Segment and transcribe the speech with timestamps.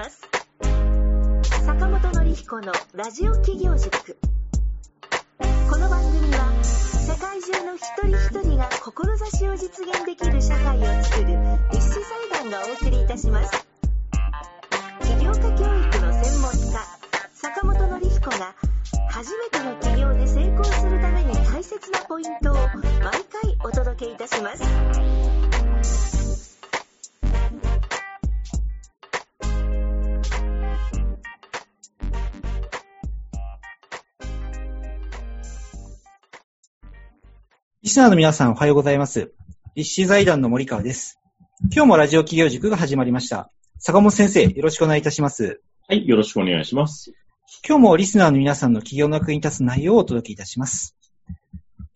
[0.00, 0.20] ます。
[1.66, 4.16] 坂本典彦のラジオ企業塾
[5.70, 11.38] この番組は世界中の一人一人が志を実現できる社会をつくる
[11.70, 12.00] 立志
[12.32, 13.66] 財団がお送りいたします。
[15.02, 16.80] 起業家教育の専門家
[17.34, 18.54] 坂本典彦が
[19.10, 22.70] 初めての起業で成功するために大切なポイントを毎
[23.24, 25.59] 回お届けいたします。
[37.82, 39.32] リスナーの皆さんおはようございます。
[39.74, 41.18] 立志財団の森川です。
[41.74, 43.50] 今日もラジオ企業塾が始まりました。
[43.78, 45.62] 坂本先生、よろしくお願いいたします。
[45.88, 47.14] はい、よろしくお願いします。
[47.66, 50.94] 今日もリスナーの皆さんの企業の役に立つ内容をお届けいたします。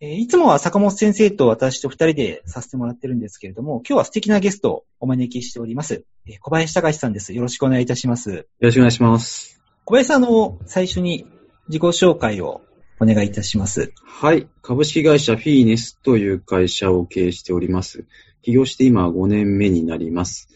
[0.01, 6.03] えーいつもは坂本先生と私と二人でさせてもらってるんですけれども、今日は素敵なゲストをお招きしております。
[6.25, 7.31] えー小林隆さんです。
[7.31, 8.31] よろしくお願いいたします。
[8.31, 9.61] よろしくお願いします。
[9.83, 11.27] 小林さんの最初に
[11.67, 12.63] 自己紹介を
[12.99, 13.93] お願いいたします。
[14.05, 14.47] はい。
[14.61, 18.05] 株式会社フィーネスという会社を経営しております。
[18.41, 20.49] 起業して今5年目になります。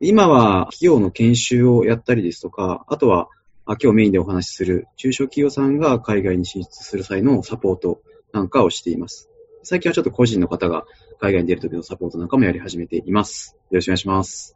[0.00, 3.28] 今は企業の研修をやったりですとか、あとは
[3.66, 9.30] 今日メインでお話しする中小企業さんが海外に進出する際のサポートなんかをしています。
[9.62, 10.84] 最近はちょっと個人の方が
[11.18, 13.56] 海外に出る時のサポートなんかもやり始めています。
[13.70, 14.55] よろしくお願いします。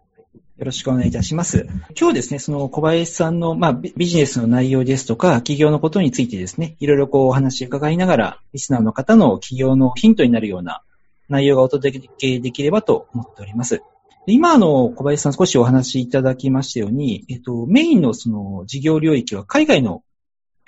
[0.60, 1.66] よろしくお願いいたします。
[1.98, 10.82] 今日ですね、その小林さんの、まあ、ビジネスの内容ですとか、企業のことについてですね、いろいろこうお話伺いながら、リスナーの方の企業のヒントになるような
[11.30, 13.82] 内容がお届けできればと思っております。
[14.26, 20.02] 今、あの、小林さん少しお話しいただきましたように、えっと、メインのその事業領域は海外の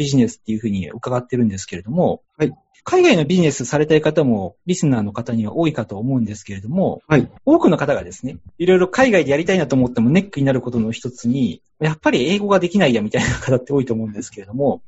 [0.03, 2.53] ビジネスっていうふうに伺ってるんですけれども、はい
[2.85, 7.31] 海外のビジネスされたい方も、リスナーの方には多いかと思うんですけれども、はい。
[7.45, 14.83] 多くの方がですね、いろいろ海外でやりたいなと思ってもネックになることの一つに、やっぱり英語ができないやみたいな方って多いと思うんですけれども、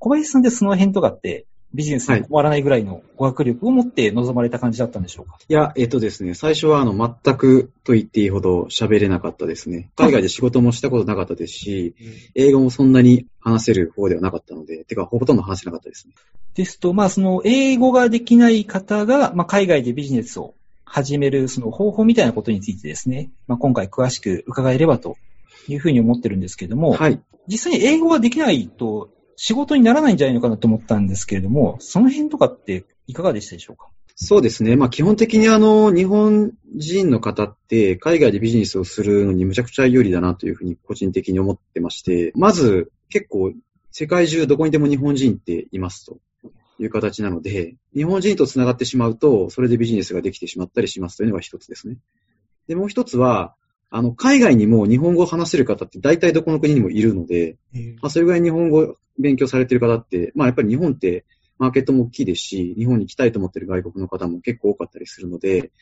[0.00, 9.90] 小林さんでその辺とかってビジネスに困らないぐらいの語学力を持って臨まれた感じだったんでしょうか、いや、えっとですね、最初はあの、全くと言っていいほど喋れなかったですね。
[9.96, 11.94] 海外で仕事もしたことなかったですし、
[12.34, 16.14] 英語もそんなに話せる方ではなかったので、てか、ほとんど話せなかったですね。
[16.54, 25.18] ですと、まあその英語ができない方が、まあ海外でビジネスを始めるその方法みたいなことについてですね、まあ今回詳しく伺えればと
[25.68, 27.20] いうふうに思ってるんですけれども、はい。
[27.46, 29.10] 実際に英語ができないと
[29.40, 33.86] 仕事にならないんじゃないのかなと思ったんですけれども、その辺とかっていかがでしたでしょうか？
[34.16, 34.74] そうですね。
[34.74, 43.52] まあ、基本的にあの、日本人の方って、海外でビジネスをするのにむちゃくちゃ有利だなというふうに個人的に思ってまして、まず、結構、
[43.92, 46.18] 世界中どこにでも日本人っていますと
[46.80, 51.98] いう形なので、日本人と繋がってしまうと、それでビジネスができてしまったりしますというのが一つですね。
[52.66, 53.54] で、もう一つは、
[53.90, 57.56] あの、海外にも日本語を話せる方って大体どこの国にもいるので、
[58.02, 61.24] まあ、それぐらい日本語を勉強されてる方って、まあ、やっぱり日本って
[61.58, 65.72] マーケットも大きいですし、日本に来たいと思ってる外国の方も結構多かったりするので、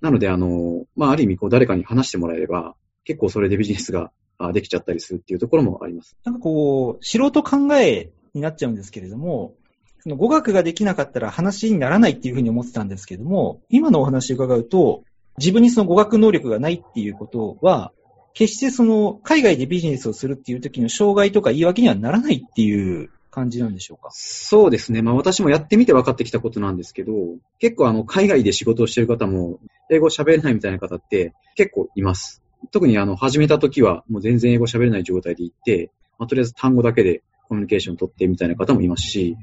[0.00, 2.74] なので、あの、まあ、ある意味、こう、誰かに話してもらえれば、
[3.04, 6.16] 結構それでビジネスがあできちゃったりするっていうところもあります。
[6.24, 9.54] なんかこう、素人考えになっちゃうんですけれども、
[10.00, 15.04] その語学ができなかったら話にならないっていうふうに思ってたんですけども、今のお話を伺うと、
[15.38, 17.92] 自分にその語学能力がないっていうことは、
[18.34, 24.08] 決してその海外でビジネスをするっていう時の障害とか言い訳にはならないっていう感じなんでしょうか？
[24.12, 25.02] そうですね。
[25.02, 27.12] まあ私もやってみて分かってきたことなんですけど、
[27.58, 29.58] 結構あの、海外で仕事をしてる方も、
[29.90, 32.42] 英語喋れないみたいな方って結構います。
[32.70, 39.36] 特にあの、始めた時はもう全然英語喋れない状態で行って、まあ、とりあえず単語だけでコミュニケーションを取ってみたいな方もいますし、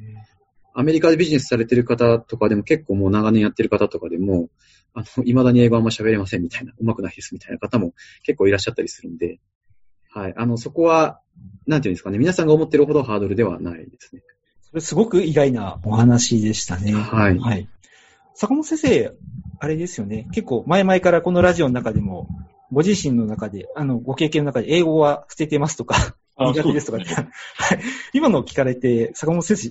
[0.73, 4.49] アメリカでビジネスされてる方とかでも結構もう長年やってる方とかでも、
[4.93, 7.93] あの、未だに英語あんま喋れませんみたいな、上手くないですみたいな方も
[8.23, 9.39] 結構いらっしゃったりするんで、
[10.11, 10.33] はい。
[10.35, 11.21] あの、そこは、
[11.67, 14.23] なんていうんですかね、皆さんが思ってるほどハードルではないですね。
[14.61, 16.93] それすごく意外なお話でしたね。
[16.93, 17.67] はいはい。
[18.35, 19.13] 坂本先生、
[19.59, 20.27] あれですよね。
[20.31, 22.27] 結構前々からこのラジオの中でも、
[22.71, 27.79] ご自身の中で、あの、ご経験の中で英語は捨ててますとか、あ苦手ですとかって、そうではい。
[28.13, 29.69] 今のを聞かれて、坂本先生、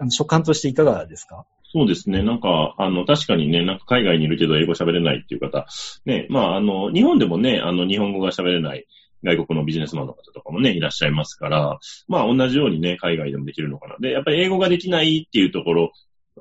[0.00, 1.44] あの所感としていかがですか？
[1.72, 2.22] そうですね。
[2.22, 5.66] なんか、あの、確かにね、なんか海外にいるけど英語喋れないっていう方、
[6.04, 8.86] ね、まあ、あの、日本でもね、あの、日本語が喋れない
[9.24, 13.96] 外国のビジネスマンの方とかもね、いらっしゃいますから、まあ、同じようにね、海外でもできるのかな。
[13.98, 15.92] で、やっぱり英語ができないっていうところ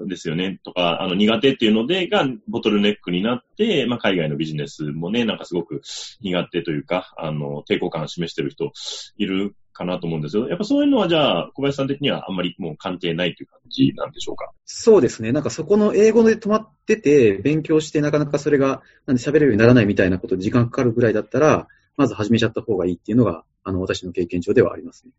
[0.05, 5.81] ですよね、とか、あの、苦手っていうので、が、ボトルネックになって、まあ、海外のビジネスもね、なんかすごく
[6.21, 8.71] 苦手というか、あの、抵抗感を示してる人
[9.17, 14.51] いるかなと思うんですよ、やっぱそういうのはじゃあ、小林さん的にはあんまりもう関係ないという感じなんでしょうか？
[14.65, 15.31] そうですね。
[15.31, 21.67] なんかそこの英語で止まってて、勉強してなかなかそれが、なんで喋れるようにならないみたいなこと時間かかるぐらいだったら、
[21.97, 25.11] まず始めちゃった方がいいっていうのがあの、私の経験上ではありますね。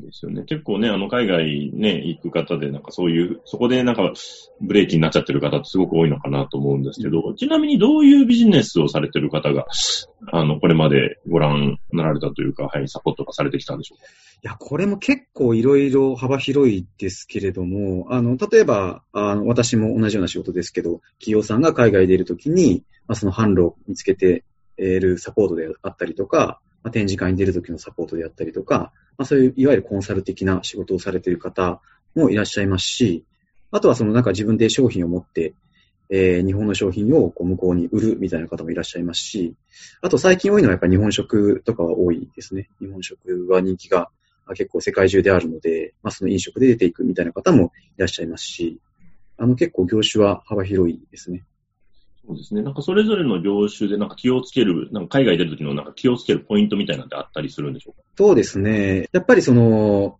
[0.00, 0.44] ですよね。
[0.44, 4.12] 結構ね、あの、海外ね、行く方で、なんかそういう、そこでなんか、
[4.60, 9.66] ブレーキになっちゃってる方ってすごく多いのかなと思うんですけど、ちなみにどういうビジネスをされてる方が、
[10.32, 14.06] あの、これまでご覧なられたというか、はい、サポートがされてきたんでしょうか？
[14.06, 14.08] い
[14.42, 24.44] や、これも結構いろいろ幅広いですけれども、あの、例えば、あの、私も同じような仕事ですけど、企業さんが海外でいるときに、まあ、その販路を見つけて
[24.76, 31.80] 得るサポートであったりとか、まあ、展示会に出るときのサポートであったりとか、まあ、そういういわゆるコンサル的な仕事をされている方
[32.14, 33.24] もいらっしゃいますし、
[33.72, 35.54] あとはそのなんか自分で商品を持って、
[36.10, 39.56] えー、日本の商品をこう向こうに売るみたいな方もいらっしゃいますし、
[40.00, 42.68] あと最近多いのはやっぱり日本食とかは多いですね。
[42.80, 44.08] 日本食は人気が
[44.54, 48.78] 結構世界中であるので、まあ、その飲食で出ていくみたいな方もいらっしゃいますし、
[49.38, 51.42] あの結構業種は幅広いですね。
[52.26, 52.62] そうですね。
[52.62, 58.08] なんかそれぞれの業種でなんか気をつける、なんか海外出るときのなんか気をつけるポイントみたいなんてあったりするんでしょうか？
[58.16, 59.08] そうですね。
[59.12, 60.18] やっぱりその、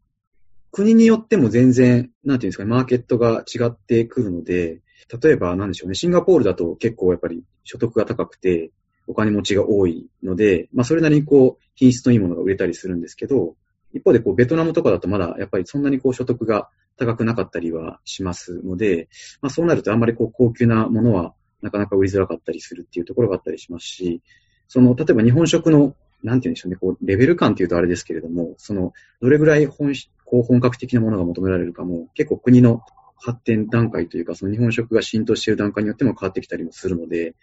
[0.71, 4.83] 国によっても全然、なんていうんですかね、マーケットが違ってくるので、
[5.23, 8.71] 例えばなんでしょうね、シンガポールだと結構やっぱり所得が高くて、
[9.09, 13.57] お金持ちが多いので、まあそれなりにこう、品質のいいものが売れたりするんですけど、
[13.95, 16.69] 一方でこう、ベトナムとかだとまだやっぱりそんなにこう、所得が
[16.99, 19.09] 高くなかったりはしますので、
[19.41, 24.23] まあそうなるとあんまりこう、高級なものはなかなか売りづらかったりするっていうところがあったりしますし、
[24.69, 29.95] その、例えば日本食の、なんて言うんでしょうね、こう、レベル感っていうとあれですけれども、その、どれぐらい本、
[30.25, 32.83] こう本格的なものが求められるかも、結構国の
[33.19, 37.35] 発展段階というか、その日本食が浸透している段階によっても変わってきたりもするので、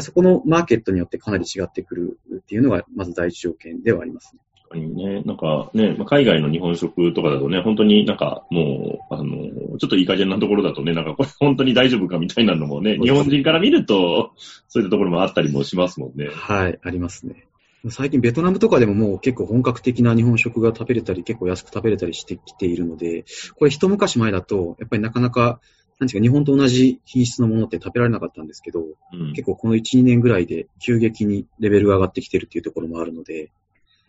[0.00, 4.40] そこのマーケットによってかなり違ってくるっていうのが、まず第一条件ではありますね。
[4.72, 14.32] かにね、なんかね、まあ、海外の日本食とかだとね、本当になんかもう、あの、ちょっといい加減なところだとね、なんかこれ本当に大丈夫かみたいなのもね、日本人から見ると、
[14.68, 16.28] そういったところもあったりもしますもんね。
[16.32, 17.46] はい、ありますね。
[17.90, 23.24] 最近ベトナムとかでももう結構本格的な日本食が食べれたり、結構安く食べれたりしてきているので、
[23.58, 25.60] これ一昔前だと、やっぱりなかなか、
[25.98, 33.50] なんていうか日本と同じ品質のものって食べられなかったんですけど、うん、結構この1、2年ぐらいで急激にレベルが上がってきてるっていうところもあるので、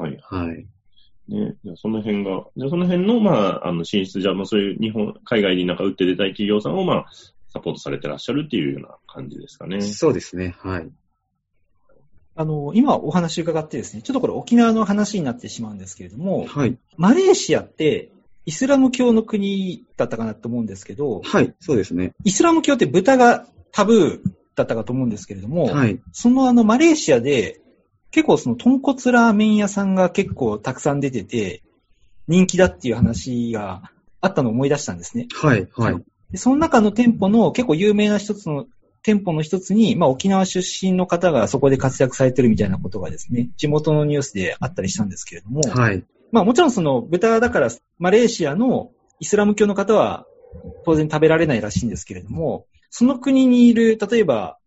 [0.04, 0.20] はい。
[0.48, 0.68] はい。
[1.28, 7.06] ね、じゃその辺が、じゃその辺の、まあ、あの、進出、じゃあ、まあ、そういう日本、海外になんか打って出たい企業さんを、まあ、
[7.48, 9.82] サポートされてらっしゃるっていうような感じですかね。
[9.82, 10.90] そうですね、はい。
[12.36, 16.78] あの、今お話伺ってですね、ちょっとこれ沖縄の話になってしまうんですけれども、はい。
[16.98, 18.10] マレーシアって、
[18.46, 22.14] イスラム教の国だったかなと思うんですけど、はい、そうですね。
[22.26, 24.20] イスラム教って豚がタブー
[24.56, 26.02] だったかと思うんですけれども、はい。
[26.12, 27.62] そのあの、マレーシアで、
[28.14, 31.64] 結構その豚骨ラーメン屋さんが結構たくさん出てて、
[32.28, 35.28] 人気だっていう話があったのを思い出したんですね。
[35.34, 36.04] はい、はい。
[36.32, 38.68] でその中の店舗の結構有名な一つの
[39.02, 46.04] 店舗の一つに、まあ沖縄出身の方がそこで活躍されてるみたいなことがですね、地元のニュースであったりしたんですけれども、はい。
[46.32, 50.28] まあもちろんその豚だからマレーシアのイスラム教の方は
[50.86, 54.60] 当然食べられないらしいんですけれども、その国にいる、例えば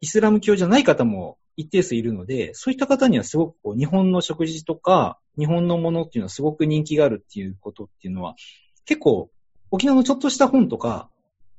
[0.00, 8.36] イスラム教じゃない方も一定数いるので、そういった方にはすごくこう日本の食事とか、日本のものっていうのはすごく人気があるっていうことっていうのは、
[8.84, 9.30] 結構
[9.70, 11.08] 沖縄のちょっとした本とか、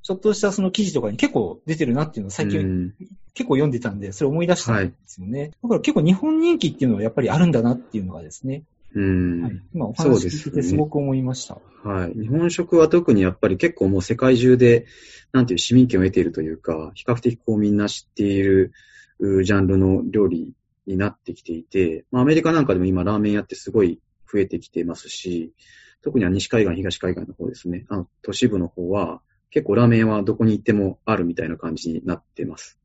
[0.02, 2.94] ちょっとしたその記事とかに結構出てるなっていうのを最近
[3.34, 5.40] 結構読んでたんで、それ思い出したんですよね。
[5.40, 8.64] はい、だから結構日本人気っていうのはやっぱりあるんだなっていうのがですね。
[8.96, 9.42] うん。
[9.42, 11.62] はい、今お話聞いてすごく思いました、ね。
[11.84, 12.14] はい。
[12.14, 14.86] 日本食は特にやっぱり結構もう世界中で、
[15.32, 18.74] なんていう市民権を得ているというか、比較的こうみんな知っている
[19.20, 20.54] ジャンルの料理
[20.86, 24.00] になってきていて、まあ、アメリカなんかでも今ラーメン屋ってすごい
[24.32, 25.54] 増えてきてますし、
[26.02, 27.86] 特には西海岸、東海岸の方ですね。
[27.90, 32.80] あの、都市部の方は、結構ラーメン屋はどこに行ってもあるみたいな感じになってます。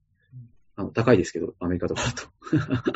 [0.76, 2.28] あの、高いですけど、アメリカとかだと。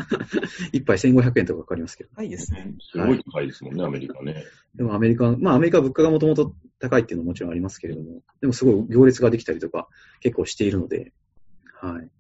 [0.73, 2.11] 一杯1500円とかかかりますけど。
[2.15, 2.73] 高いですね。
[2.81, 4.45] すごい高いですもんね、はい、アメリカね。
[4.77, 9.89] でもアメリカ、まあアメリカ物価がもともと高いっていうのももちろんありますけれども、でもすごい行列ができたりとか
[10.21, 11.12] 結構しているので、
[11.81, 12.11] はい。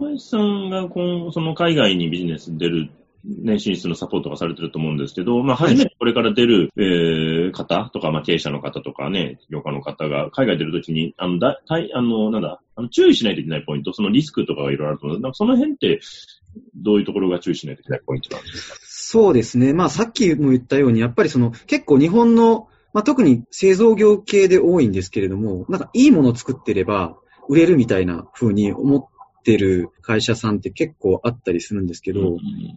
[0.00, 2.90] 小林さんが今その海外にビジネスに出る、
[3.22, 15.20] ね、進出のサポートがされてると思うんですけど、まあ、初めてこれから出る、えー、方とか、まあ、経営者の方とかね、業界の方が海外出るときに、あの、だ、たい、あの、なんだ、あの、注意しないといけないポイント、そのリスクとかがいろいろあると思う。
[15.20, 16.00] なんかその辺って、
[16.76, 18.76] どういうところが注意しないといけないポイントなんですか？
[18.80, 19.74] そうですね。
[19.74, 27.18] まあ、さっきも言ったように、やっぱりその、結構日本の、まあ、特に製造業系で多いんですけれども、なんかいいものを作ってれば、
[27.50, 32.26] 売れるみたいな風に思っってる会社さんって結構あったりするんですけど、や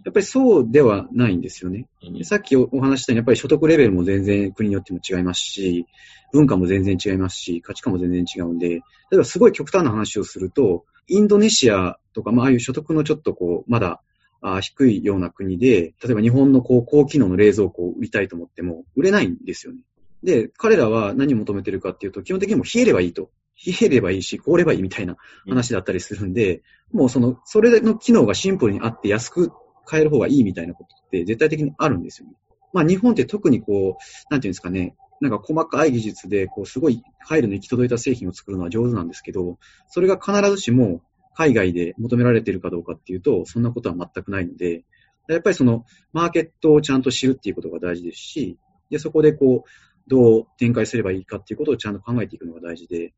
[0.09, 1.87] っぱりそうではないんですよね。
[2.23, 5.85] さっきお話したように、やっぱり所得レベルも全然国によっても違いますし、
[6.31, 8.81] 文化も全然違いますし、価値観も全然違うんで、例
[9.13, 14.01] えばすごい極端な話をすると、インドネシアとか、まあ、ああいう所得のちょっとこう、まだ、
[14.45, 19.79] あ低いような国で、例えば日本のこう高機能の冷蔵庫を売りたいと思っても、売れないんですよね。
[20.21, 23.29] で、彼らは何を求めてるかっていうと、基本的にも冷えればいいと。
[23.55, 25.15] 冷えればいいし、凍ればいいみたいな
[25.47, 29.51] 話だったりするんで、うん、もうその、それの機能がシンプルにあって安く
[29.85, 32.35] 買える方がいいみたいなことって絶対的にあるんですよね。
[32.73, 39.57] まあ日本って特にこう、なんていうんですかね、なんか細かい技術で、こう、すごい入るの行き届いた製品を作るのは上手なんですけど、
[39.87, 41.01] それが必ずしも
[41.33, 44.83] 海外で求められているかどうかっていうと、そんなことは全くないので、
[45.29, 48.57] やっぱりその、マーケットをちゃんと知るっていうことが大事ですし、
[48.89, 49.69] で、そこでこう、
[50.07, 53.13] どう展開すればいいかっていうことをちゃんと考えていくのが大事で、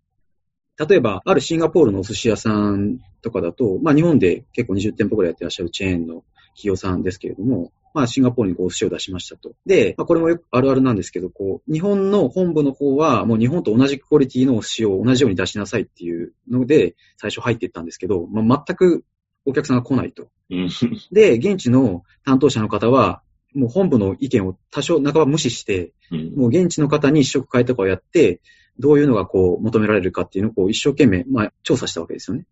[0.77, 6.23] 例えば、あるシンガポールのお寿司屋さんとかだと、まあ日本で結構20店舗くらいやってらっしゃるチェーンの
[6.55, 9.53] 企業さんですけれども、まあシンガポールにこうお寿司を出しましたと。
[9.65, 19.05] で、まあこれもよくあるあるなんですけど、こう、日本の本部の方はもう日本と同じクオリティのお寿司を同じように出しなさいっていうので、最初入っていったんですけど、まあ全く
[19.45, 20.27] お客さんが来ないと。
[21.11, 23.21] で、現地の担当者の方は、
[23.53, 25.93] もう本部の意見を多少半ば無視して、
[26.35, 28.41] もう現地の方に試食会とかをやって、
[28.79, 32.45] どういうのがこう求められるかっていうのをこう一生懸命、まあ、調査したわけですよね。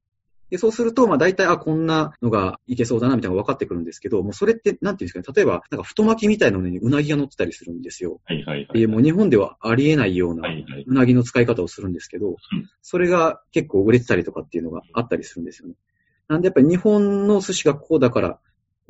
[0.53, 8.21] で、そうすると、まあ大体、あ、こんなのがいけそうだな、みたいなのが分かってくるんですけど、もうそれって、なんていうんですかね、例えば、なんか太巻きみたいなのにうなぎが乗ってたりするんですよ。
[8.25, 10.47] はいはいはい、で、もう日本ではありえないような
[10.85, 12.35] うなぎの使い方をするんですけど、
[12.83, 15.73] それが結構売れてたりとかっていうのがあったりするんですよね。
[16.27, 18.39] なんでやっぱり日本の寿司がここだから、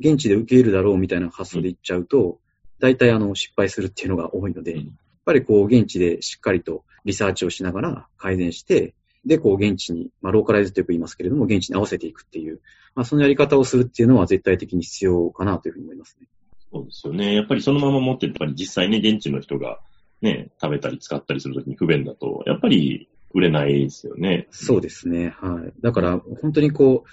[0.00, 2.40] 現地で受け入れるだろうみたいな発想でいっちゃうと、
[2.78, 4.84] 大体あの失敗するっていうのが多いので、やっ
[5.24, 12.60] ぱりこう現地でしっかりとリサーチをしながら改善して、で、こう現地に、まあローカライズとよく言いますけれども、現地に合わせていくっていう、
[12.94, 16.28] まあそのやり方をするっていうのは絶対的に必要かなというふうに思いますね。
[16.70, 17.34] そうですよね。
[17.34, 19.80] やっぱりそのまま持ってやっぱり実際ね、現地の人が
[20.20, 24.48] ね、食べたり使ったりするときに不便だと、やっぱり売れないですよね。
[24.50, 25.34] そうですね。
[25.40, 25.72] はい。
[25.80, 27.08] だから本当にこう、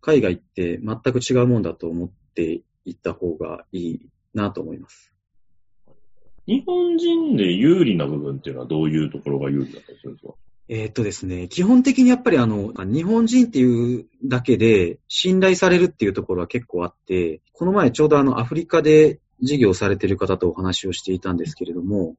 [0.00, 4.00] 海外って全く違うもんだと思っていった方がいい
[4.34, 5.12] なと思います。
[6.46, 10.34] 日本人で有利な部分っていうのはどういうところが有利だったりするんですか？
[10.68, 22.16] えー、っとですね、基本的にやっぱりあの、日本人っていうだけで信頼されるっていうところは結構あって、この前ちょうどあの、アフリカで事業されてる方とお話をしていたんですけれども、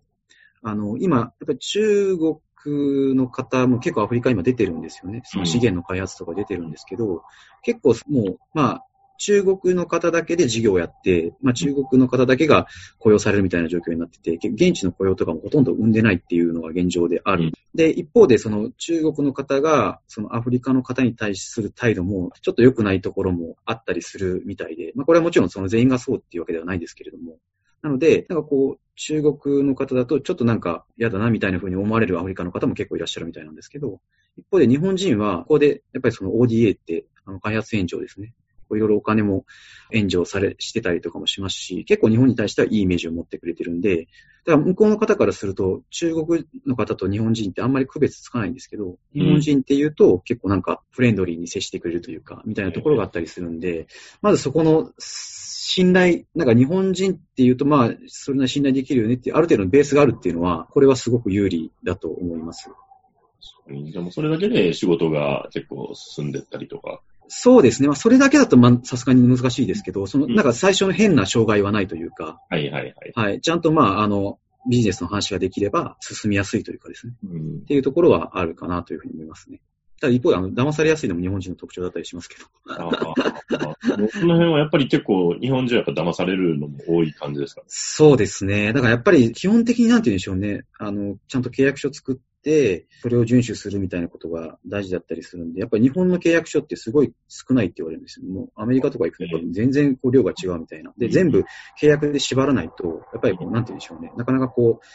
[0.62, 5.24] あの、今、やっぱり中国の方も結構アフリカ今出てるんですよね。
[5.26, 7.24] その資源の開発とか出てるんですけど、
[7.64, 8.86] 結構もう、まあ、
[9.18, 12.68] 中国の方だけで事業をやって、まあ、中国の方だけが
[13.00, 17.52] 雇用されるみたいな状況になってて、現地の雇用とかもほとんど生んでないっていうのが現状である。
[17.76, 27.38] で、一方でその中国の方が、そのアフリカの方に対する態度も、ちょっと良くないところもあったりするみたいで、まあ、これはもちろんその全員がそうっていうわけではないですけれども、
[27.82, 34.02] なので、なんかこう、中国の方だとちょっとなんか嫌だなみたいな風に思われるアフリカの方も結構いらっしゃるみたいなんですけど、
[34.38, 38.34] 一方で日本人は、ここでやっぱりその ODA って、あの開発援助ですね。
[38.76, 39.46] いろいろお金も
[39.92, 44.08] 援助され、してたりとかもしますし、結構日本に対してはいいイメージを持ってくれてるんで、
[44.46, 53.88] だから向こうの方からすると、中国の方と日本人ってあんまり区別つかないんですけど、日本人って言うと結構なんかフレンドリーに接してくれるというか、みたいなところがあったりするんで、
[54.22, 54.92] まずそこの
[55.70, 62.70] 信頼、なんか日本人っていうと、まあ、それなり信頼できるよねっていう、ある程度のベースがあるっていうのは、これはすごく有利だと思います。
[63.68, 67.02] でもそれだけで仕事が結構進んでったりとか。
[67.28, 67.88] そうですね。
[67.88, 72.94] まあ、それだけだと、まあ、さすがに難しいですけど、その、なんか最初の変な障害はないというか、はいはいはい。
[73.14, 73.42] はい。
[73.42, 77.14] ちゃんと、まあ、あの、ビジネスの話ができれば進みやすいというかですね。
[77.24, 79.62] うん、っていうところはあるかなというふうに思いますね。
[80.00, 82.46] ただ一方で、あの、騙されやすいのも日本人の特徴だったりしますけど。
[82.68, 83.76] ああ
[84.12, 88.74] その辺はやっぱり結構、日本人はやっぱ騙されるのも多い感じですか、ね、そうですね。
[88.74, 90.66] だからやっぱり基本的になんて言うんでしょうね。
[90.78, 92.18] あの、ちゃんと契約書作っ、
[93.02, 98.26] それを遵守するみたいなことが大事だったりするんで、やっぱり日本の契約書ってすごい少ないって言われるんですよ。
[98.26, 100.94] もうアメリカとか行くと全然こう量が違うみたいな。
[100.98, 101.44] で、全部
[101.82, 104.12] 契約で縛らないと、やっぱりこう、なんて言うんでしょうね。
[104.18, 104.86] なかなかこう、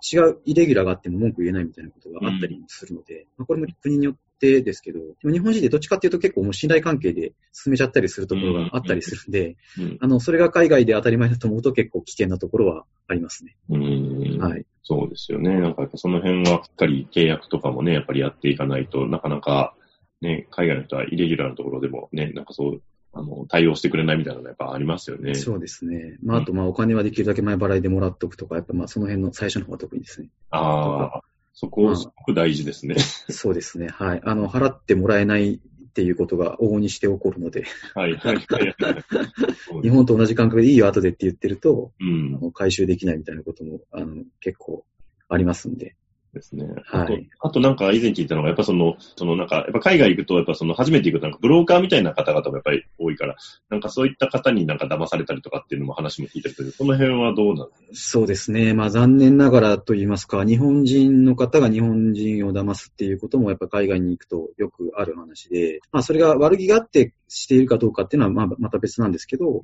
[0.00, 9.56] 違うイレギュラーがあっても文句言えないみたいなことがあったりするので、まあ、これも国によってですけど、日本人でどっちかっていうと結構もう信頼関係で進めちゃったりするところがあったりするんで、
[10.00, 13.56] あの、それが海外で当たり前だと思うと結構危険なところはありますね。
[13.68, 14.64] はい。
[14.82, 15.60] そうですよね。
[15.60, 19.74] なんかその辺はしっかり契約とかもね、やっぱりやっていかないとなかなか
[20.20, 25.34] ね、海外の人はイレギュラーなところでもね、なんかそうあの、対応してくれないみたいなのがやっぱありますよね。
[25.34, 26.16] そうですね。
[26.22, 30.28] まあ、あと、まあ、お金はできるだけ前払いでもらっとくとか、やっぱまあ、その辺の最初の方が特にですね。
[30.50, 31.20] ああ、
[31.60, 32.94] そこ、すごく大事ですね。
[33.00, 33.88] そうですね。
[33.88, 34.20] はい。
[34.22, 35.58] あの、払ってもらえないっ
[35.92, 37.64] ていうことが往々にして起こるので。
[37.96, 39.82] はい、はい、はい。
[39.82, 44.84] 日本と同じ感覚でいいよ、後でって言ってると、うん、あの回収できないみたいなことも、あの、結構
[45.28, 45.96] ありますんで。
[46.38, 46.64] ですね。
[46.86, 53.36] はいあと、あとなんか以前聞いたのが、やっぱその、そのなんか、やっぱ海外行くと、やっぱその初めて行くとなんかブローカーみたいな方々もやっぱり多いから、
[53.68, 56.72] なんかそういった方になんか騙されたりとかっていうのも話も聞いたりする。
[56.78, 58.74] この辺はどうなんですそうですね。
[58.74, 69.62] まあ残念ながらと言いますか、日本人の方が日本人を騙すっていうこともやっぱ海外に行くとよくある話で、まあそれが悪気があってしているかどうかっていうのはまあまた別なんですけど、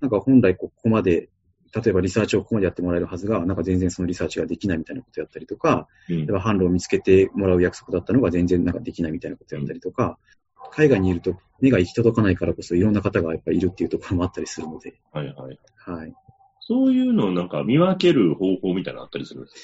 [0.00, 1.28] なんか本来ここまで、
[1.82, 10.18] 例えばリサーチをここまでやってもらえるはずが、なんか全然そのリサーチができないみたいなことやったりとか、かうん例えば販路を見つけてもらう約束だったのが全然なんかできないみたいなことやったりとか、
[10.72, 15.58] 海外にいると目が行き届かないからこそいろんな方がやっぱりいるっていうところもあったりするので、はいはい。
[15.76, 16.14] はい。
[16.60, 19.56] そういうのをなんか見分ける方法みたいなのあったりするんです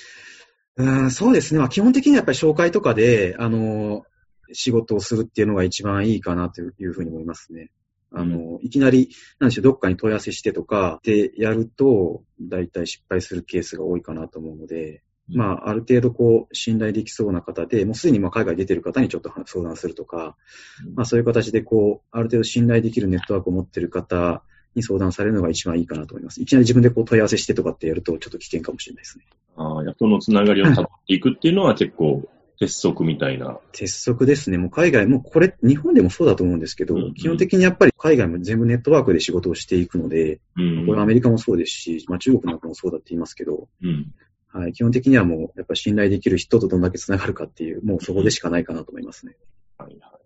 [0.76, 1.60] うんそうですね。
[1.60, 4.04] まあ、基本的にはやっぱり紹介とかで、あの、
[4.52, 7.70] 仕事をするっていうのが一番いいかなというふうに思いますね。
[8.14, 20.36] あの、いきなり、なんでしょう、どっかに問い合わせしてとかってやると、大体失敗するケースが多いかなと思うので、まあ、ある程度こう、信頼できそうな方で、もうすでにまあ海外出てる方にちょっと相談するとか、
[20.84, 24.42] うんまあそういう形でこう、ある程度信頼できるネットワークを持ってる方
[24.74, 26.42] に相談されるのが一番いいかなと思います。
[26.42, 29.24] いきなり自分でこう問い合わせしてとかってやるとちょっと危険かもしれないですね。
[29.56, 32.28] ああ、人のつながりを辿っていくっていうのは結構
[32.62, 33.58] 鉄則みたいな。
[33.72, 34.56] 鉄則ですね。
[34.56, 40.86] もう海外、もうこれ、日本でもそうだと思うんですけど、うんうん基本的にやっぱり海外も全部ネットワークで仕事をしていくので、うん。
[40.86, 44.14] これアメリカもそうですし、まあ中国なんかもそうだって言いますけど、うん。
[44.52, 49.36] はい、基本的にはもう、やっぱ信頼できる人とどんだけ繋がるかっていう、もうそこでしかないかなと思いますね。
[49.78, 50.22] はいはい。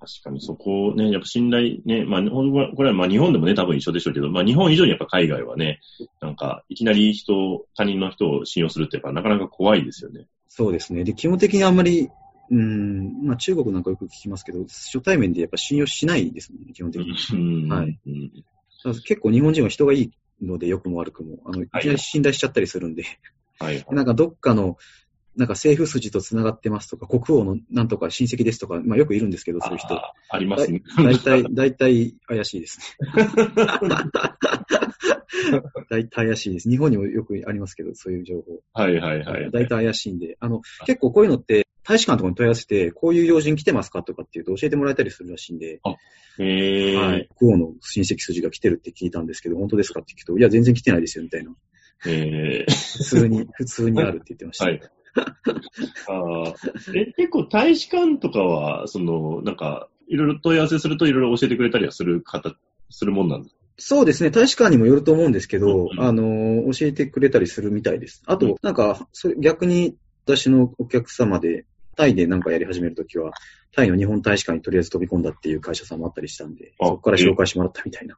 [0.00, 5.80] 確かにそこをね、やっぱ信頼ね、まあ、これはまあ日本でもね、多分一緒でしょうけど、まあ日本以上にやっぱ海外はね、
[6.20, 10.26] なんか、いきなり人、他人の人を信用するってやっぱなかなか怖いですよね。
[10.50, 11.04] そうですね。
[11.04, 12.10] で、基本的にあんまり、
[12.50, 17.14] うん、まあ中国なんかよく聞きますけど、初対面でやっぱ信用しないですね、基本的に。
[17.32, 17.68] うん。
[17.68, 17.98] はい
[19.06, 20.10] 結構日本人は人がいい
[20.42, 23.04] ので、良くも悪くも、あの、いきなり信頼しちゃったりするんで、
[23.58, 23.86] はいはい。
[23.94, 24.78] なんかどっかの、
[25.36, 29.94] なんか政府筋と繋がってますとか、国王のなんとか親戚ですとか、まあよくいるんですけど、そういう人。
[29.94, 30.82] あありますね。
[30.96, 33.08] 大体、大体怪しいですね。
[35.90, 36.68] 大体怪しいです。
[36.68, 38.60] 日本にもよくありますけど、そういう情報。
[38.72, 39.50] はいはいはい。
[39.50, 45.80] 大体怪しいんで、あの、結構こういうのって、大使館とかに問い合わせて、こういう要人来てますかとかっていうと教えてもらえたりするらしいんで、
[46.38, 46.96] へえ。
[46.96, 47.28] はい。
[47.38, 51.54] 国王の親戚筋が来てるって聞いたんですけど、本当ですかって聞くと、いや、全然来てないですよ、みたいな。
[52.06, 52.72] ええ。
[52.72, 54.64] 普通に、 普通にあるって言ってました。
[54.66, 54.80] はい。
[56.06, 56.54] ああ。
[56.94, 62.54] え、結構大使館とかは、その、なんか、いろいろ問い合わせするといろいろ教えてくれたりはする方、
[62.90, 64.30] するもんなんですそうですね。
[64.30, 68.22] 大使館にもよると思うんですけど、うんあの、教えてくれたりするみたいです。
[68.26, 71.64] あと、うんなんか、それ逆に私のお客様で、
[71.96, 73.32] タイでなんかやり始めるときは、
[73.72, 78.16] タイの日本大使館にとりあえず飛び込んだっていう会社さんもあったりしたんで、あそこから紹介してもらったみたいな。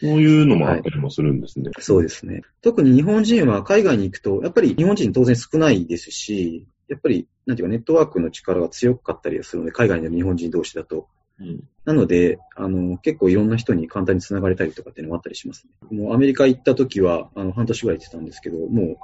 [0.00, 1.70] そういうのもあったりもするんですね。
[1.78, 2.42] そうですね。
[2.62, 11.08] 特に日本人は海外に行くと、やっぱり日本人当然少ないですし、やっぱり、なんていうかネットワークの力が強かったりするので、海外での日本人同士だと。
[11.40, 11.68] うん。
[11.84, 15.96] なので、あの、結構いろんな人に簡単に繋がれたりとかっていうのもあったりしますね。
[15.98, 18.98] もうアメリカ行った時は、あの、半年ぐらい行ってたんですけど、も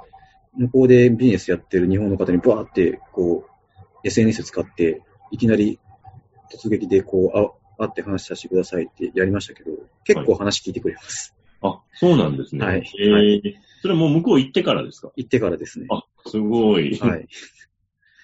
[0.57, 5.79] う、向こうでビジネスやってる日本の方にバーって、こう、SNS 使って、いきなり
[6.53, 9.71] 突撃でこう、あ会って話させてくださいってやりましたけど、
[10.03, 11.35] 結構話聞いてくれます。
[11.61, 12.65] あ、そうなんですね。
[12.65, 13.41] はいええ
[13.81, 15.11] それはもう向こう行ってからですか？
[15.15, 15.87] 行ってからですね。
[15.89, 16.95] あ、すごい。
[16.99, 17.27] はい。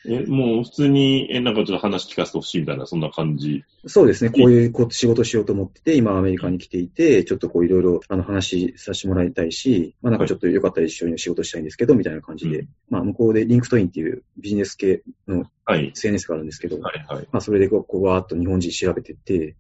[0.08, 3.63] え、もう普通に、え、なんかちょっと話聞かせてほしいみたいな、そんな感じ。
[3.86, 4.30] そうですね。
[4.30, 15.89] こういうこう仕事をしようと思ってて、今アメリカに来ていて、ちょっとこういろいろあの話させてもらいたいし、まあなんかちょっとよかったら一緒に仕事したいんですけど、みたいな感じで、うんまあ向こうで LinkedIn っていうビジネス系のはい。
[15.89, 17.28] SNS があるんですけど、はいはい。
[17.32, 19.56] まあそれでこう、わーっと日本人調べてって、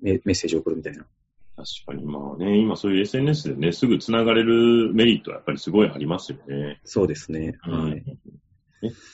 [0.00, 1.04] メメッセージを送るみたいな。
[1.56, 6.80] 確かにまあね、今そういう SNS でね、すぐ繋がれるメリットはやっぱりすごいありますよね。
[6.84, 7.56] そうですね。
[7.62, 8.04] はい。
[8.06, 8.16] え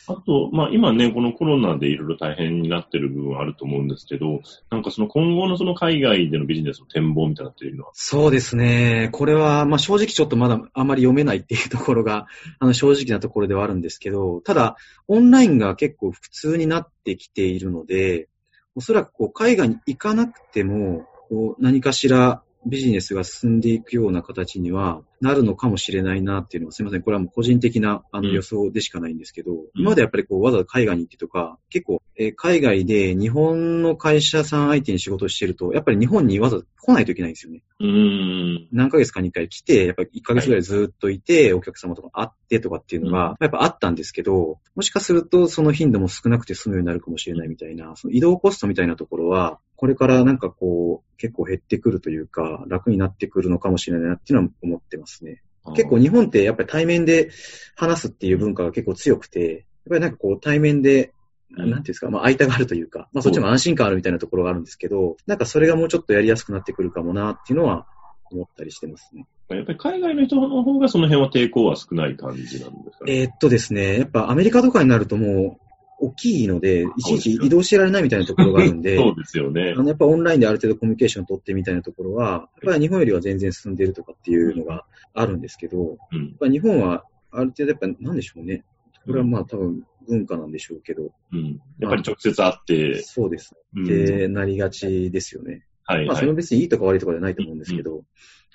[0.08, 9.08] あと、まあ今ね、このコロナでいろいろ大変になってる部分はあると思うんですけど、なんかその今後のその海外でのビジネスの展望みたいなっていうのは、そうですね。
[9.12, 12.26] これは、まあ正直ちょっとまだあまり読めないっていうところが、
[12.58, 18.28] あの正直なところではあるんですけど、ただ、オンラインが結構普通になってきているので、
[18.74, 27.02] おそらくこう海外に行かなくても、こう何かしらビジネスが進んでいくような形にはなるのかもしれないなっていうのは、すみません。
[27.02, 37.62] これはもう個人的なあのうん予想でしかないんですけど、今までやっぱりこうわざわざ海外に行ってとか、結構、えー海外で日本の会社さん相手に仕事をしてると、やっぱり日本にわざわざ来ないといけないんですよね。
[37.78, 38.68] うーん。
[38.72, 55.42] 何ヶ月かに一回来て、やっぱり1ヶ月ぐらいずっといて、お客様とか会ってとかっていうのが、やっぱあったんですけど、もしかするとその頻度も少なくて済むようになるかもしれないみたいな、その移動コストみたいなところは、これからなんかこう、結構減ってくるというか、楽になってくるのかもしれないなっていうのは思ってますね。
[55.74, 57.30] 結構日本ってやっぱり対面で
[57.74, 61.12] 話すっていう文化が結構強くて、ぱりなんかこう対面で、うん
[61.56, 67.86] なんていうんですか、まあ空いたがあるというか、まあそっちも安心感あるみたいなところがあるんですけど、なんかそれがもうちょっとやりやすくなってくるかもなっていうのは
[68.30, 69.26] 思ったりしてますね。
[69.48, 73.20] やっぱり海外の人の方がその辺は抵抗は少ない感じなんですかね。
[73.20, 75.61] えーっとですね、やっぱアメリカとかになるともう
[76.02, 79.80] 大きいので、いちいち移動してられないみたいなところがあるんで、 そうですよねあ。
[79.80, 84.84] のやっぱオンラインである程度コミュニケーションを取ってみたいなところは、やっぱり日本よりは全然進んでいるとかっていうのが
[85.14, 86.34] あるんですけど、やっうん。
[86.40, 88.64] ぱり日本はある程度やっぱなんでしょうね。
[89.06, 91.60] これはまあ多分文化なんでしょうけど、うん。
[91.78, 93.54] やっぱり直接会って、そうです。
[93.76, 95.64] うんってなりがちですよね。
[95.84, 98.02] はい、まあそれ別にいいとか悪いとかじゃないと思うんですけど、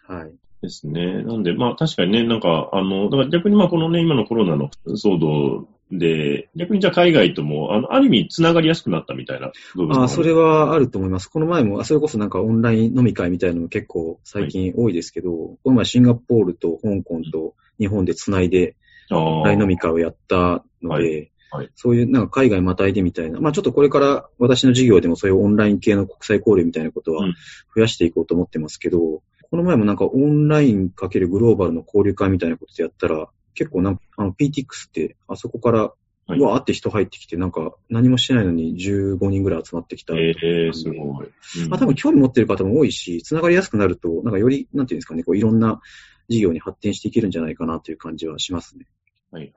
[0.06, 0.34] はい。
[0.62, 1.24] ですね。
[1.24, 11.28] なんで、まあ確かにね、なんか、あの、だから逆にまあこのね、今のコロナの騒動で、逆にじゃあ海外とも、あの、ある意味繋がりやすくなったみたいな部分もああ、それはあると思います。
[11.28, 18.76] この前も、あそれこそなんかオンライン飲み会みたいなのも結構最近多いですけど、この前シンガポールと香港と日本で繋いで
[19.10, 21.69] あオンライン飲み会をやったのはで、はい。
[21.76, 27.36] そういうなんか海外またいでみたいな、まあちょっとこれから私の授業でもそういうオンライン系の国際交流みたいなことはうん。
[27.73, 35.91] 増やしていこうと思ってますけど、この前もなんかオンラインかけるグローバルの交流会みたいなことでやったら、結構なんか、あの PTX ってあそこから
[36.28, 40.13] はいわーって人入ってきて、なんか何もしてないのに15人ぐらい集まってきた。
[40.15, 40.36] え
[40.67, 40.98] えすごい。
[40.98, 45.80] うんまあ多分興味持ってる方も多いし、つながりやすくなると、なんかより、なんていうんですかね、こういろんな
[46.28, 48.86] 事業に発展していけるんじゃないかなという感じはしますね。
[49.32, 49.54] はい。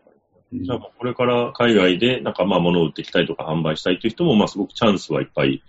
[0.52, 5.62] うんじゃあ、これから海外で、なんかまあ物を売っていきたいとか販売したいという人も、まあすごくチャンスはいっぱい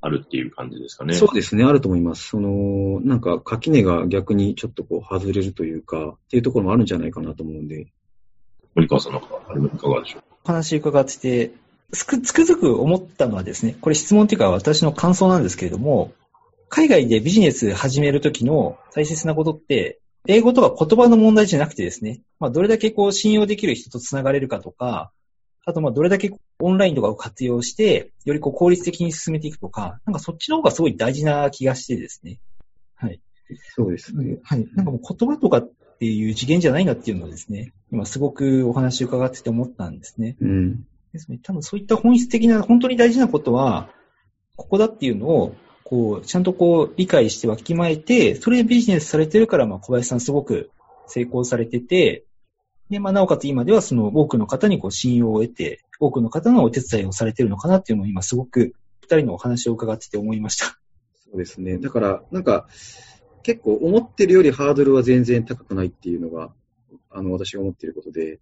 [0.00, 1.14] あるっていう感じですかね。
[1.14, 2.28] そうですね、あると思います。
[2.28, 7.88] その、なんか垣根が逆にちょっとこう外れるというか、っていうところもあるんじゃないかなと思うんで。
[8.74, 10.22] 森川さんなんか、あれいかがでしょう？
[10.44, 11.50] お話伺ってて、
[11.92, 16.12] つく、つくづく思ったのはですね、これ質問っていうか私の感想なんですけれども、
[16.68, 25.10] 海外でビジネス始めるときの大切なことって、英語とか言葉の問題じゃなくてですね、まあ、どれだけこう信用できる人と繋がれるかとか、
[25.68, 32.40] あとまあどれだけオンラインとかを活用して、よりこう効率的に進めていくとか、なんかそっちの方がすごい大事な気がしてですね。
[32.94, 33.20] はい。
[33.76, 34.38] そうですね。
[34.42, 34.66] はい。
[34.74, 40.38] なんかもう言葉とかっていう次元じゃないなっていうのをですね、今すごくお話伺ってて思ったんですね。
[40.40, 40.86] うん。
[41.12, 41.38] ですね。
[41.42, 43.90] 多分そういった本質的な、本当に大事なことは、
[44.56, 45.54] ここだっていうのを、
[45.84, 50.70] こう、ちゃんとこう、理解してわきまえて、それでビジネスされてるから、まあ、小林さんすごく
[51.08, 52.24] 成功されてて、
[52.90, 60.78] で、まあ、なおかつ今ではその多くの方にこう信用を得て、多くの方のお手伝いをされているのかなっていうのを今すごく二人のお話を伺ってて思いました。
[61.24, 61.78] そうですね。
[61.78, 62.66] だから、なんか、
[63.42, 66.52] 結構思ってるよりハードルは全然高くないっていうのが、
[67.10, 68.38] あの、私が思っていることで、やっ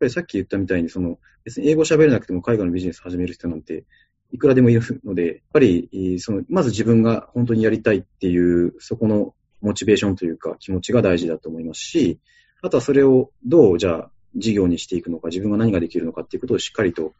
[0.00, 3.84] ぱりさっき言ったみたいに、その、別に英語喋れなくても海外のビジネス始める人なんて、
[4.32, 12.18] いくらでもいるので、やっぱり、その、まず自分が本当にやりたいっていう、そこのモチベーションというか気持ちが大事だと思いますし、
[12.62, 17.14] あとはそれをどう、じゃあ、事業にしていくのか、自分が何ができるのかっていうことをしっかりと、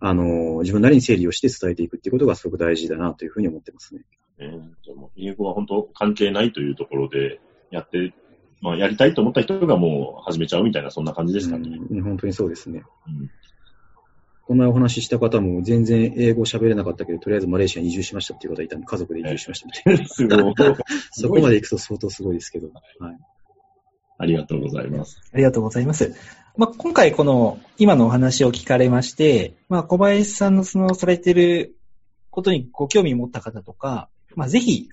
[0.00, 4.02] あの、自分なりに整理をして伝えていくっていうことがすごく大事だなというふうに思ってますね。
[4.38, 4.60] ね。
[4.84, 8.12] じゃあもう英語は本当関係ないというところでやって、
[8.60, 11.78] まあやりたいと思った人がもう始めちゃうみたいな、そんな感じですかね。
[11.90, 12.82] うん本当にそうですね。
[13.06, 13.30] うん
[14.46, 20.04] こんなお話しした方も全然英語喋れなかったけど、とりあえずマレーシアに移住しましたっていう方がいたんで、家族で移住しましたみたいな。
[20.06, 20.54] すごい。
[21.12, 22.70] そこまで行くと相当すごいですけど。
[22.98, 23.18] はい。
[24.18, 25.20] ありがとうございます。
[25.32, 26.14] ありがとうございます。
[26.56, 31.76] まあ、今回この、今のお話を聞かれまして、まあ、小林さんのそのされてる
[32.30, 34.88] ことにご興味を持った方とか、まあ、ぜひ、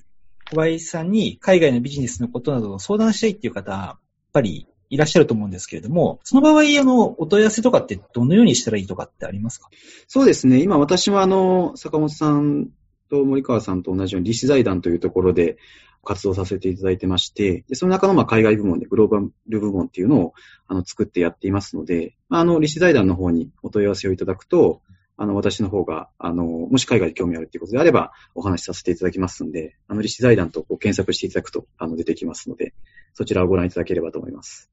[0.49, 3.99] 小林さんに海外のビジネスのことなどを相談したいっていう方、やっ
[4.33, 9.69] ぱりいらっしゃると思うんですけれども、その場合、あの、お問い合わせとかってどのようにしたらいいとかってありますか？
[10.07, 10.61] そうですね。
[10.61, 12.69] 今私はあの、坂本さん
[13.09, 15.57] と森川さんと同じように、理子財団というところで
[16.03, 20.33] 活動させていただいてまして、でその中のまあ海外部門で、グローバル部門っていうのを
[20.67, 24.81] あの作ってやっていますので、まああの、理子財団の方にお問い合わせをいただくと、
[25.17, 32.73] あの、私の方が、あの、もし海外で興味あるっていうことであれば、お話しさせていただきますので、あの、理子財団とこう検索していただくと、あの、出てきますので、
[33.13, 34.71] そちらをご覧いただければと思います。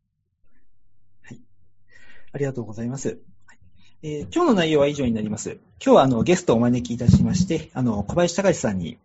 [1.22, 1.40] はい
[2.32, 3.20] ありがとうございます。
[4.02, 5.58] えー今日の内容は以上になります。
[5.84, 8.96] 今日はあのゲストをお招きいたしまして、あの小林隆さんに、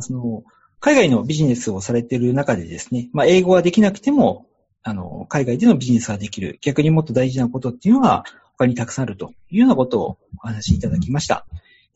[0.00, 0.42] その
[0.80, 4.46] 海外のビジネスをされている中でですね、まあ、英語ができなくても、
[4.82, 8.24] あの海外でのビジネスができる、逆にもっと大事なことっていうのは
[8.56, 11.46] 他にたくさんあるというようなことをお話しいただきました。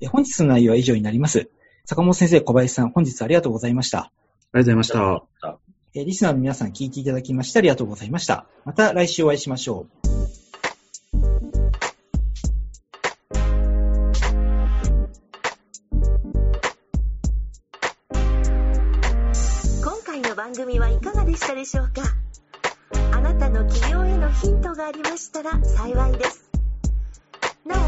[0.00, 1.48] えー本日の内容は以上になります。
[1.84, 3.98] 坂本先生、小林さん、本日ありがとうございました。
[3.98, 4.12] ありが
[4.52, 5.24] とうございました。
[5.94, 8.46] えーリスナーの皆さん聞いていただきましてありがとうございました。
[8.64, 10.01] また来週お会いしましょう。
[20.54, 22.02] 番組はいかがでしたでしょうか？
[23.16, 26.50] あなたの起業へのヒントがありましたら幸いです。
[27.64, 27.78] なお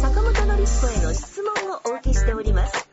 [0.00, 2.88] 坂本のりすこへの質問をお受けしております。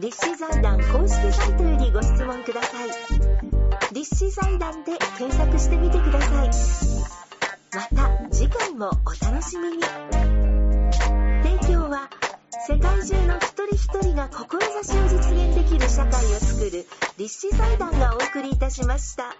[0.00, 2.88] 立志財団公式サイトよりご質問ください。
[3.94, 6.50] 立志財団で検索してみてください。
[7.72, 10.39] また次回もお楽しみに。
[12.70, 16.86] 世界中の一人一人が志を実現できる社会を作る
[17.18, 19.34] 立志財団がお送りいたしました。